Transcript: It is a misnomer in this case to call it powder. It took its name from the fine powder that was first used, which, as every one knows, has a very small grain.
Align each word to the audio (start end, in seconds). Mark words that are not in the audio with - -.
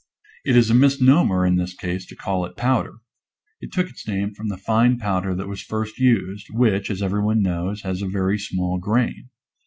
It 0.43 0.57
is 0.57 0.71
a 0.71 0.73
misnomer 0.73 1.45
in 1.45 1.57
this 1.57 1.75
case 1.75 2.07
to 2.07 2.15
call 2.15 2.43
it 2.43 2.57
powder. 2.57 2.95
It 3.59 3.71
took 3.71 3.87
its 3.87 4.07
name 4.07 4.33
from 4.33 4.47
the 4.47 4.57
fine 4.57 4.97
powder 4.97 5.35
that 5.35 5.47
was 5.47 5.61
first 5.61 5.99
used, 5.99 6.47
which, 6.49 6.89
as 6.89 7.03
every 7.03 7.21
one 7.21 7.43
knows, 7.43 7.83
has 7.83 8.01
a 8.01 8.07
very 8.07 8.39
small 8.39 8.79
grain. 8.79 9.29